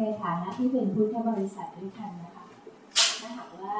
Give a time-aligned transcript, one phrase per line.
[0.00, 2.44] ในฐานะที่เป็นพุทธบริษัทด้วยกันนะคะ
[3.20, 3.74] ถ้าหากว่า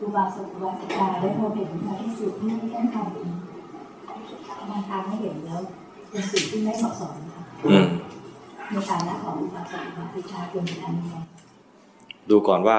[0.00, 5.60] อุบาสกอุบาสิกาได้พบเห็นพระที่สุดที่ต้องทำบางครั้งไม่เห็นแล้ว
[6.10, 7.44] เป็นสิ่งที่ไม่เหมาะสมนะคะ
[8.70, 11.16] ในฐานะของอุบาสกอุบาสิกาเป็นอันยังไง
[12.30, 12.78] ดูก่อนว่า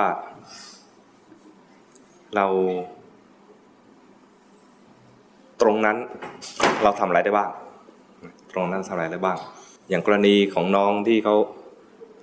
[2.36, 2.46] เรา
[5.62, 5.98] ตรงนั้น
[6.84, 7.50] เราทำอะไรได้บ้าง
[8.54, 9.38] ตรงนั้นทำอะไรได้บ้าง
[9.90, 11.36] อย่างกรณีของน้องที่เขา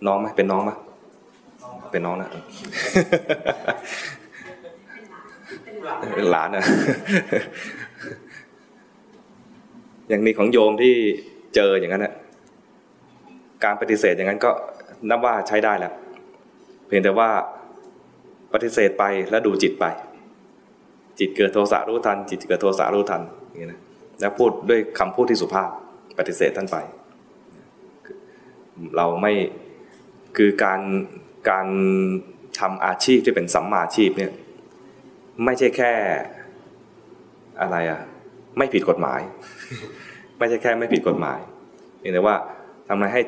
[0.06, 0.70] น้องไหมเป็นน้องไหม
[1.90, 2.28] เป็นน้องนะ
[6.16, 6.64] เป็นหลานนะ
[10.08, 10.94] อย่างนี้ของโยมที่
[11.54, 12.14] เจออย่างนั้นนะ
[13.64, 14.50] การปฏิเสธอย่างนั้นก็
[15.10, 15.92] นับว่าใช้ได้แล้ว
[16.86, 17.30] เพียงแต่ว่า
[18.52, 19.84] ปฏิเสธไปแล้วดูจิตไป
[21.18, 23.80] จิตเกิดโทสะรู้ทัน จิตเกิดโทสะรู้ทันอย่างนี้นะ
[24.20, 25.70] แล้วพูดด้วยคำพูดที่สุภาพ
[26.18, 26.76] ปฏิเสธท่านไป
[28.96, 29.32] เราไม่
[30.38, 30.80] คือการ
[31.50, 31.66] การ
[32.60, 34.32] ทำอาชีพที่เป็นสัมมาอาชีพเนี่ย
[35.44, 35.92] ไม่ใช่แค่
[37.60, 38.00] อะไรอะ
[38.58, 39.20] ไม่ผิดกฎหมาย
[40.38, 41.38] ไม่ใช่แค่ไม่ผิดกฎหมาย
[41.98, 42.36] เพียงแต่ว่า
[42.88, 43.22] ทำให้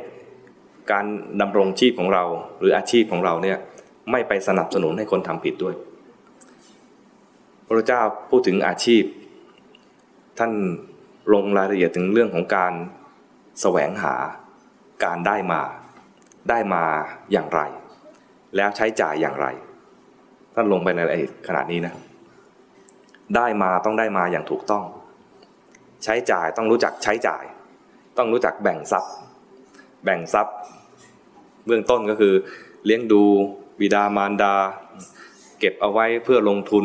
[0.92, 1.04] การ
[1.40, 2.24] ดำรงชีพของเรา
[2.58, 3.58] หรืออาชีพของเราเนี่ย
[4.10, 5.74] ไม่ไปสนับสนุนให้คนทำผิดด้วย
[7.66, 9.02] พระเจ้าพูดถึงอาชีพ
[10.38, 10.52] ท่าน
[11.32, 12.72] ลงรายละเอียดถึงเรื่องของการ
[13.60, 14.14] แสวงหา
[15.04, 15.62] การได้มา
[16.48, 16.84] ได้มา
[17.32, 17.60] อย่างไร
[18.56, 19.46] แล้วใช้จ่ายอย่างไร
[20.54, 21.94] ท่านลงไปในระเอียดขนาดนี้นะ
[23.36, 24.84] ได้มาต้องได้มาอย่างถูกต้อง
[26.04, 27.44] ใช้จ่ายต้องรู้จักใช้จ่าย
[28.18, 29.12] ต้องรู้จักแบ่งทรัพย์
[30.04, 30.56] แบ่งทรัพย์
[31.66, 32.34] เบื้องต้นก็คือ
[32.84, 33.22] เลี้ยงดู
[33.80, 34.54] บิดามารดา
[35.58, 36.84] เก็บเอาไว้เพื่อลงทุน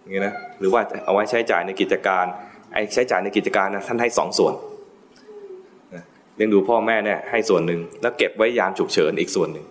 [0.00, 2.24] อย่างนี้นะหรือว่าเอาไว้ใช้จ่ายในกิจการ
[2.72, 4.54] ไอ้ใช้จ่ายในกิจการนะท่านให้สองส่วน
[6.36, 9.66] เลี้ยงดูพ่อแม่เนี่ยให้ส่วนหนึ่งแล้วเก็บไว้ยามฉุกเฉินอีกส่วนหนึ่ง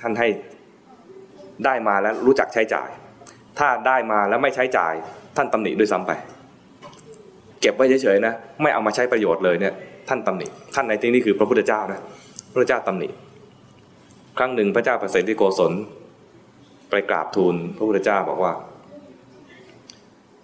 [0.00, 0.28] ท่านให้
[1.64, 2.88] ได้มาแล้วรู้จักใช้จ่าย
[3.58, 4.94] ถ้าได้มาแล้วไม่ใช้จ่าย
[5.36, 6.12] ท่านตำหนิด้วยซ้ำไป
[7.60, 9.74] เก็บไว้เฉยๆนะไม่เอามาใช้ประโยชน์เลยเนี่ย
[10.08, 12.00] ท่านตำหนิท่านในที่นี้คือพระพุทธเจ้านะ
[12.52, 13.08] พระเจ้าตำหนิ
[14.38, 15.72] ครั้งหนึ่งพระเจ้าประเสริฐที่โกศล
[16.90, 18.52] ไปกราบทูลพระพุทธเจ้าบอกว่า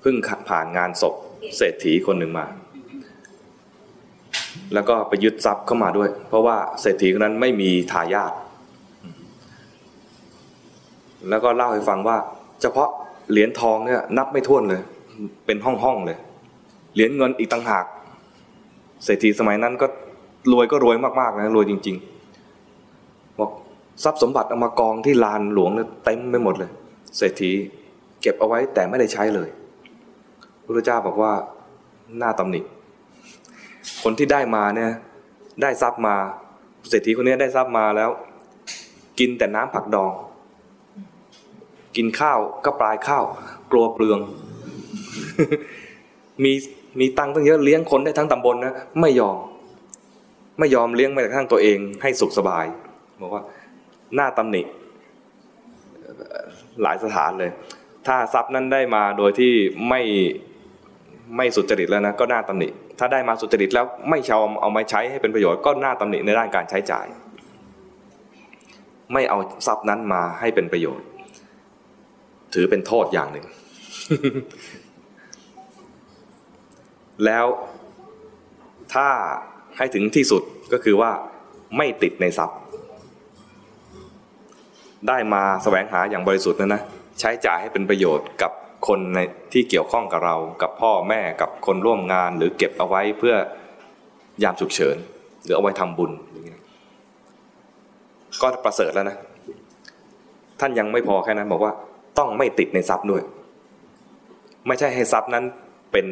[0.01, 0.17] เพิ่ง
[0.49, 1.15] ผ่านงานศพ
[1.57, 2.47] เศรษฐีคนหนึ่งมา
[4.75, 8.33] แล้วก็ไปยึดทรัพย์เข้ามาด้วย เพราะว่าเศรษฐีคนนั้นไม่มีทายาท
[11.29, 12.17] แล้วก็เล่าให้ฟังว่า
[12.61, 12.89] เฉพาะ
[13.31, 14.83] เหรียญทองเนี่ยนับไม่ถ้วนเลย
[15.47, 16.19] เป็นห้องห้องเลย
[16.95, 17.85] เหรียญเงินอีกต่างหาก
[19.05, 19.87] เศรษฐีสมัยนั้นก็
[20.53, 23.51] รวยก็รวยมากๆนะรวยจริงๆบอก
[24.05, 26.71] ทรัพย์สมบัติเอามากองที่ลานหลวงเนี่ยเต็มไปหมดเลย
[27.17, 27.51] เศรษฐี
[28.21, 29.49] เก็บเอาไว้แต่ไม่ได้ใช้เลย
[30.65, 31.33] พระเจ้าบอกว่า
[32.19, 32.61] หน้าตำหนิ
[34.03, 34.91] คนที่ได้มาเนี่ย
[35.63, 36.17] ได้ทรัพย์มา
[36.89, 38.11] เศรษฐีคนนี้ได้ทรัพย์มาแล้ว
[39.19, 40.13] กินแต่น้ำผักดอง
[41.97, 43.25] กินข้าวก็ปลายข้าว
[43.71, 44.19] กลัวเปลือง
[46.45, 46.53] มี
[47.01, 49.37] มีตังค์ตั้งเยอะเลี้ยงคนได้ทั้งตำบลนะไม่ยอม
[50.59, 52.65] ไม่ยอมเลี้ยงแม้กระทั่งตัวเองให้สุขสบาย
[53.21, 53.43] บอกว่า
[54.15, 54.63] หน้าตำหนิ
[56.83, 57.51] หลายสถานเลย
[58.07, 59.53] ถ้าทรัพย์นั้นได้มาโดยที่
[59.89, 60.01] ไม่
[61.37, 67.07] ไม่สุจริตแล้วนะก็น่าตำหนิ ถ้าได้มาสุจริตแล้วไม่ชอบเอามาใช้ให้เป็นประโยชน์ก็น่าตำหนิในด้านการใช้จ่าย
[69.13, 71.07] ไม่เอาทรัพย์นั้นมาให้เป็นประโยชน์
[72.55, 73.47] ถือเป็นโทษอย่างหนึ่ง
[77.25, 77.47] แล้ว
[78.95, 79.09] ถ้า
[79.77, 80.43] ให้ถึงที่สุด
[80.73, 81.11] ก็คือว่า
[81.77, 82.59] ไม่ติดในทรัพย์
[85.09, 86.83] ได้มาแสวงหาอย่างบริสุทธิ์นะนะ
[87.21, 88.53] ใช้จ่ายให้เป็นประโยชน์กับ
[88.87, 89.19] คนใน
[89.53, 93.35] ที่เกี่ยวข้องกับเรากับพ่อแม่กับคนร่วมงาน หรือเก็บเอาไว้เพื่อ
[94.43, 94.97] ยามฉุกเฉิน
[95.45, 96.63] หรือเอาไว้ทำบุญอย่างเงี้ย
[98.41, 99.17] ก็ประเสริฐแล้วนะ
[100.61, 101.73] ท่านยังไม่พอแค่นั้นบอกว่า
[102.19, 103.23] ต้องไม่ติดในทรัพย์ด้วย
[104.67, 105.45] ไม่ใช่ให้ทรัพย์นั้น
[105.93, 106.07] เป็น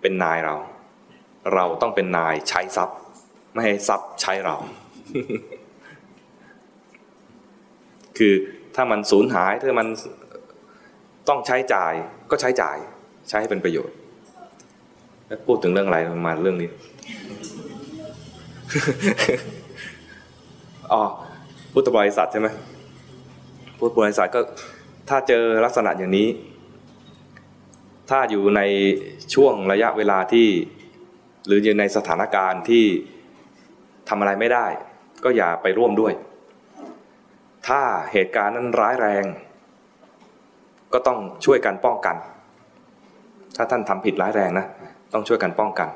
[0.00, 0.56] เป็นนายเรา
[1.54, 2.96] เราต้องเป็นนายใช้ทรัพย์
[3.52, 4.56] ไม่ให้ทรัพย์ใช้เรา
[8.18, 8.34] คือ
[8.74, 9.88] ถ้ามันสูญหายถ้ามัน
[11.28, 11.92] ต้องใช้จ่าย
[12.30, 12.76] ก็ใช้จ่าย
[13.28, 13.96] ใช้ให้เป็นประโยชน์
[15.26, 16.70] แล้วพูดถึงเรื่องอะไรมาเรื่องนี้
[20.92, 21.02] อ๋อ
[21.72, 22.48] พุทธบริษัทใช่ไหม
[23.78, 24.40] พุทธบริษัทก็
[25.08, 26.28] ถ้าเจอลักษณะอย่างนี้
[28.10, 28.60] ถ้าอยู่ใน
[29.34, 30.48] ช่วงระยะเวลาที่
[31.46, 32.84] หรืออยู่ในสถานการณ์ที่
[34.08, 34.66] ทำอะไรไม่ได้
[35.24, 36.12] ก็อย่าไปร่วมด้วย
[37.68, 37.82] ถ้า
[38.12, 39.24] เหตุการณ์นั้นร้ายแรง
[40.94, 42.16] ก็ต้องช่วยกันป้องกัน
[43.56, 44.66] ถ้าท่านทำผิดร้ายแรงนะ
[45.12, 45.88] ต้องช่วยกันป้องกัน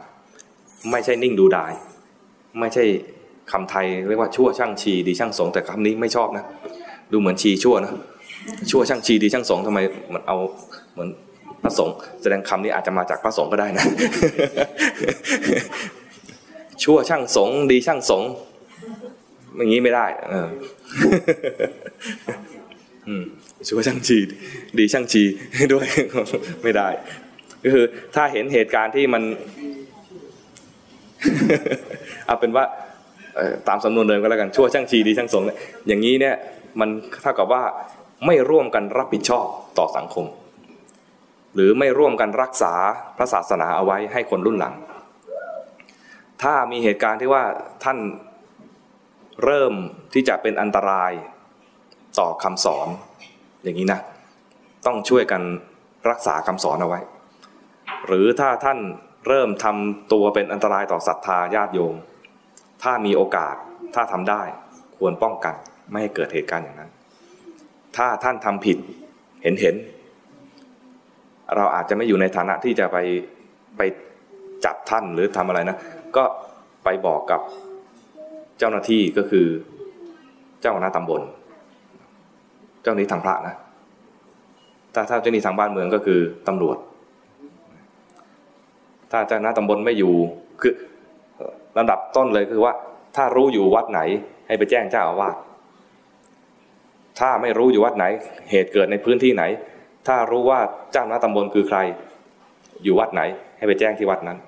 [0.90, 1.72] ไม่ใช่นิ่งดูดาย
[2.60, 2.84] ไม่ใช่
[3.52, 6.44] คำไทยเรียกว่าชั่วช่างชีดีช่างสงแต่คำนี้ไม่ชอบนะ
[7.12, 7.92] ดูเหมือนชีชั่วนะ
[8.70, 9.78] ชั่วช่างชีดีช่างสงทำไม
[10.12, 10.36] มันเอา
[10.92, 11.08] เหมือน
[11.62, 13.84] พระสงฆ์แสดงคำนี้อาจจะมาจากพระสงฆ์ก็ได้นะ
[16.82, 18.22] ชั่วช่างสงดีช่างสง
[19.56, 20.48] อย่างนี้ไม่ได้ เออ
[23.68, 24.18] ชั่วช่างชี
[24.78, 25.22] ดีช่างชี
[25.72, 25.86] ด้วย
[26.62, 26.88] ไม่ได้
[27.64, 29.22] ก็คือถ้าเห็นเหตุการณ์ที่มัน
[32.26, 32.64] เอาเป็นว่า
[33.68, 35.42] ตามสำนวนเดิมก็แล้วกันชั่วช่างชีดีช่างสง
[35.86, 36.36] อย่างนี้เนี่ย
[36.80, 36.88] มัน
[37.22, 37.62] เท่ากับว่า
[38.26, 39.46] ไม่ร่วมกันรับผิดชอบ
[39.78, 40.26] ต่อสังคม
[41.54, 42.74] หรือไม่ร่วมกันรักษา
[43.16, 44.74] พระศาสนาเอาไว้ให้คนรุ่นหลัง
[46.42, 47.44] ถ้ามีเหตุการณ์ที่ว่า
[47.84, 47.98] ท่าน
[49.44, 49.72] เริ่ม
[50.14, 51.12] ที่จะเป็นอันตราย
[52.18, 52.88] ต่อคำสอน
[53.62, 54.00] อย่างนี้นะ
[54.86, 55.42] ต้องช่วยกัน
[56.10, 57.00] รักษาคำสอนเอาไว้
[58.06, 58.78] หรือถ้าท่าน
[59.28, 61.94] เริ่มทำตัวเป็นอันตรายต่อศรัทธาญาติโยม
[62.82, 63.54] ถ้ามีโอกาส
[63.94, 64.42] ถ้าทำได้
[64.96, 65.54] ควรป้องกัน
[65.90, 66.90] ไม่ให้เกิดเหตุการณ์อย่างนั้น
[67.96, 68.78] ถ้าท่านทำผิด
[69.42, 69.74] เห็นเห็น
[71.56, 72.98] เราอาจจะไม่อยู่ในฐานะที่จะไป
[73.76, 73.82] ไป
[74.64, 75.76] จับท่านหรือทำอะไรนะ
[76.16, 76.24] ก็
[76.84, 77.40] ไปบอกกับ
[78.58, 79.46] เจ้าหน้าที่ก็คือ
[80.60, 81.22] เจ้าคณะตำบล
[82.86, 83.54] จ้าหน้าที่ทางพระนะ
[84.94, 86.76] ถ้าถ้าเจ้าหน้าที่ทางบ้านเมืองก็คือตำรวจ
[89.12, 90.14] ถ้าเจ้าหน้าตำบลไม่อยู่
[90.60, 90.74] คือ
[91.76, 92.74] ลำดับต้นเลยคือว่า
[93.16, 94.00] ถ้ารู้อยู่วัดไหน
[94.46, 95.36] ให้ไปแจ้งเจ้าอาวาส
[97.20, 98.04] ถ้าไม่รู้อยู่วัดไหน
[98.50, 99.44] เหตุเกิดในพื้นที่ไหน
[100.08, 100.60] ถ้ารู้ว่า
[100.92, 101.78] เจ้าหน้าตำบลคือใคร
[102.82, 103.22] อยู่วัดไหน
[103.58, 104.38] ให้ไปแจ้งที่วัดนั้น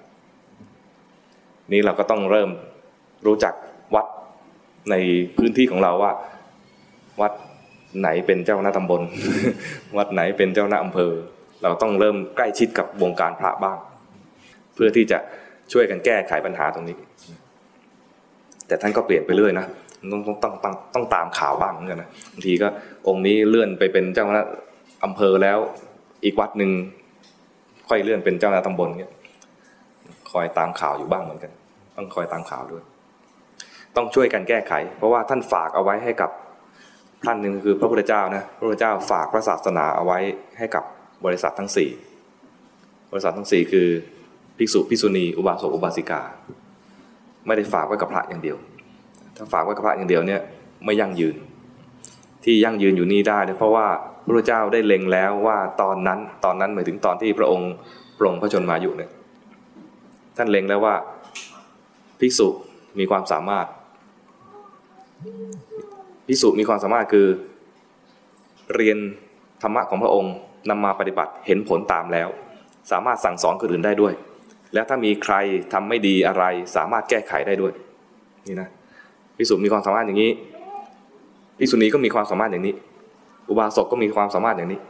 [1.72, 2.50] นี่เราก็ต้องเริ่ม
[3.26, 3.54] รู้จัก
[3.94, 4.06] วัด
[4.90, 4.94] ใน
[5.36, 6.12] พื้นที่ของเราว่า
[7.20, 7.32] วัด
[8.00, 9.02] ไหนเป็นเจ้าหน้าตำบล
[9.96, 11.12] วัดไหนเป็นเจ้าหน้าอำเภอ
[11.62, 13.78] เราต้องเริ่มใกล้ชิดกับวงการพระบ้าง
[14.74, 15.18] เพื่อที่จะ
[15.72, 16.96] ช่วยกันแก้ไขปัญหาตรงนี้
[18.66, 19.66] แต่ท่านก็เปลี่ยนไปเรื่อยนะ
[20.12, 22.68] ต้องต้องต้องต้องต้องตามข่าวบ้างเหมือนกันนะบางทีก็
[23.08, 24.44] องค์นี้เลื่อนไปเป็นเจ้าคณะ
[25.04, 25.58] อำเภอแล้ว
[26.24, 26.70] อีกวัดหนึ่ง
[27.88, 29.12] ค่อยเลื่อนเป็นเจ้าคณะตำบลเงี้ย
[30.30, 31.52] คอยตามข่าวอยู่บ้างเหมือนกัน
[31.96, 32.82] ต้องคอยตามข่าวด้วย
[33.96, 36.30] ต้องช่วยกันแก้ไข เพราะว่าท่านฝากเอาไว้ให้กับ
[37.24, 40.18] ท่านหนึ่งคือพระพุทธเจ้านะพระพุทธเจ้าฝากพระศาสนาเอาไว้
[40.58, 40.84] ให้กับ
[41.24, 41.90] บริษัททั้งสี่
[43.12, 43.88] บริษัททั้งสี่คือ
[44.58, 46.20] ภิกษุภิกษุณีอุบาสกอุบาสิกา
[47.46, 48.56] ไม่ได้ฝากไว้กับพระอย่างเดียว
[49.36, 50.40] ถ้าฝากไว้กับพระอย่างเดียวเนี่ย
[50.84, 51.36] ไม่ยั่งยืน
[52.44, 53.86] ที่ยั่งยืนอยู่นี่ได้เนี่ยเพราะว่า
[54.24, 57.70] พระพุทธเจ้าได้เล็งแล้วว่าตอนนั้นตอนนั้นหมายถึงตอนที่พระองค์
[58.18, 59.10] ปรงพระชนมายุเนี่ย
[60.36, 60.94] ท่านเล็งแล้วว่า
[62.20, 62.48] ภิกษุ
[62.98, 63.66] มีความสามารถ
[66.28, 67.26] ภิกษุมีความสามารถคือ
[68.74, 68.98] เรียน
[69.62, 70.34] ธรรมะของพระองค์
[70.70, 72.28] นำมาปฏิบัติเห็นผลตามแล้ว
[72.90, 74.12] สามารถสั่งสอนคนอื่นได้ด้วย
[74.74, 75.34] และถ้ามีใคร
[75.72, 76.44] ทำไม่ดีอะไร
[76.76, 77.72] สามารถแก้ไขได้ด้วย
[78.48, 78.68] นี่นะ
[79.36, 80.30] ภิกษุมีความสามารถอย่างนี้
[81.58, 82.74] ภิกษุณีก็มีความสามารถอย่างนี้
[83.48, 84.80] อุบาสกก็มีความสามารถอย่างนี้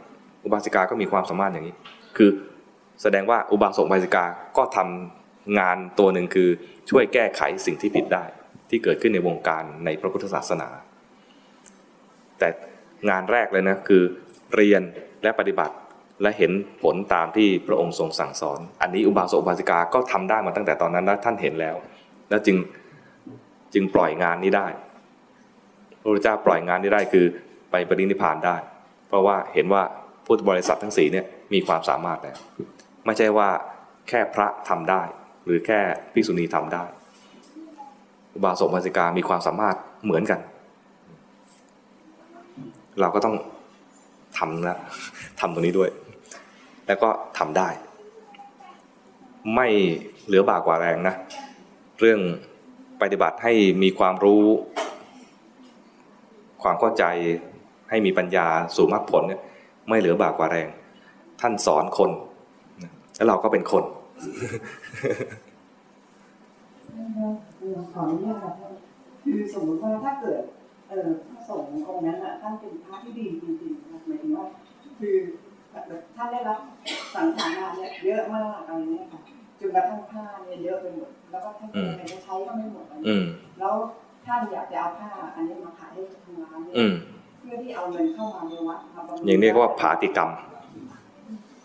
[0.43, 1.75] อุบาสิกาก็มีความสามารถอย่างนี้
[2.17, 2.29] คือ
[3.01, 4.25] แสดงว่าอุบาสกอุบาสิกา
[4.57, 6.49] ก็ทำงานตัวหนึ่งคือ
[6.89, 8.23] ช่วยแก้ไขสิ่งที่ผิดได้
[8.69, 10.67] ที่เกิดขึ้นในวงการในพระพุทธศาสนา
[12.39, 12.49] แต่
[13.09, 14.03] งานแรกเลยนะคือ
[14.55, 14.81] เรียน
[15.23, 15.75] และปฏิบัติ
[16.21, 16.51] และเห็น
[16.83, 21.75] ผลตามที่พระองค์ทรงสั่งสอน อันนี้อุบาสกอุบาสิกาก็ทำได้มาตั้งแต่ตอนนั้นแล้วท่านเห็นแล้ว
[22.29, 22.57] แล้วจึง
[23.73, 24.67] จึงปล่อยงานนี้ได้
[26.01, 27.25] พระพุทธเจ้าปล่อยงานนี้ได้คือ
[27.71, 28.55] ไปปรินิพพานได้
[29.07, 29.83] เพราะว่าเห็นว่า
[30.25, 32.37] พุทธบริษัททั้งสี่เนี่ยมีความสามารถแล้ว
[33.05, 33.49] ไม่ใช่ว่า
[34.09, 35.01] แค่พระทำได้
[35.45, 35.79] หรือแค่
[36.13, 36.83] ภิกษุณีทำได้
[38.35, 40.39] อุบาสกอุบาสิกามีความสามารถเหมือนกัน
[43.01, 43.35] เราก็ต้อง
[44.37, 44.77] ทำนะ
[45.39, 45.89] ทำตรงนี้ด้วย
[46.87, 47.69] แล้วก็ทำได้
[49.55, 49.67] ไม่
[50.25, 51.15] เหลือบากกว่าแรงนะ
[51.99, 52.19] เรื่อง
[53.01, 53.53] ปฏิบัติให้
[53.83, 54.43] มีความรู้
[56.63, 57.03] ความเข้าใจ
[57.89, 59.41] ให้มีปัญญาสู่มรรคผลเนี่ย
[59.89, 60.67] ไม่เหลือบากกว่าแรง
[61.41, 62.11] ท่านสอนคน
[62.83, 63.83] นะแล้วเราก็เป็นคน
[67.91, 68.73] ขออนุญาตค่ะท่าน
[69.23, 70.41] คือสมมติว่าถ้าเกิด
[70.89, 74.45] เอ่อพระสงฆ์องค์นั้นอะท่านเป็นพระที่ดีจริงๆนะหมายถึงว่า
[74.99, 75.15] คือ
[76.15, 76.59] ท่านได้รับ
[77.15, 79.19] สังขารงานเนี่ยเยอะมากอะไรเนี่ยค่ะ
[79.59, 83.23] จนกระทั่งผ้าเนี่ยเยอะไปหมด แล้วก็ท่านอืมเป็นจะใช้ก็ไม่หมดอะไรอืม
[83.59, 83.73] แล้ว
[84.25, 86.93] ท่านอยากจะเอาผ้าอันนี้มาขายให้ทางร้านเนี่ยอืม
[87.39, 90.29] เพื่อที่เอาเงินเข้ามาในวัดมาบำรุอย่างนี้ก็ว่าผาติกรรม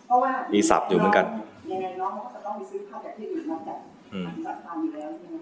[0.07, 1.27] เพราะว่ามีศัพท์อยู่เหมือนกัน
[1.71, 3.79] ยังไงน้องก็จะต้องไปซื้อผ้าจากที่อื่นมาจาก
[4.13, 5.37] อืมสัตว์ทานอยู่แล้วใช่ไหม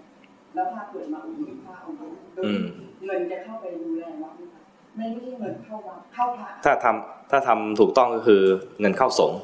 [0.53, 2.63] แล้วถ้าเกิดมาอุดหนุนพระองค์นั้นโดยอืม
[3.05, 4.61] เงินจะเข้าไปดูแลวัดไหมคะ
[4.95, 8.41] ไม่ไม่ใช่เงินเข้าวัดเข้าพระถ้าทำถ้าทำถูกต้องก็คือ
[8.79, 9.39] เงินเข้าสงฆ์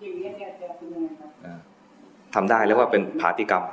[0.00, 1.54] อย่างนี้ยจะจะเป็นยังไงครับอ่า
[2.34, 3.64] ทำได้เรียกว่าเป็นผาติกรรม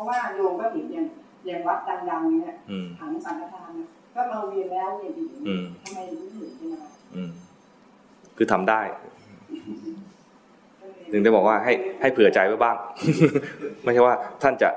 [0.00, 1.06] ราะว่าโยมก็เห็นอย่าง
[1.46, 1.78] อย่างวัด
[2.10, 6.82] ดังๆเนี่ยอืมถังสังฆทานเนี่ยก็มาเวียนแล้วเวียนอีกอืมทำไมถึงไม่ถึงขึ้นมา
[7.16, 7.30] อืม
[8.36, 8.80] คือทำได้
[11.12, 12.76] ถึงได้บอกว่าให้ให้เผื่อใจไว้บ้าง
[13.84, 14.68] ไม่ใช่ว่าท่านจะ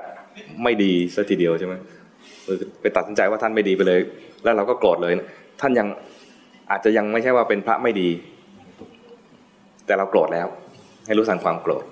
[0.62, 1.74] ไม่ดีซะทีเดียวใช่ไหม
[2.80, 4.00] ไปตัดสินใจว่าท่านไม่ดีไปเลย
[4.44, 5.12] แล้วเราก็โกรธเลย
[5.60, 5.86] ท่านยัง
[6.70, 8.08] อาจจะยังไม่ใช่ว่าเป็นพระไม่ดี
[9.86, 10.46] แต่เราโกรธแล้ว
[11.06, 11.84] ให้รู้สันความโกรธ